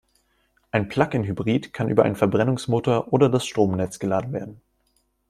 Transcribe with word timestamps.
Ein 0.71 0.87
Plug-in-Hybrid 0.89 1.73
kann 1.73 1.87
über 1.89 2.01
einen 2.03 2.15
Verbrennungsmotor 2.15 3.13
oder 3.13 3.29
das 3.29 3.45
Stromnetz 3.45 3.99
geladen 3.99 4.33
werden. 4.33 4.59